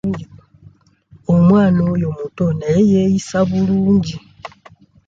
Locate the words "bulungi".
3.49-4.15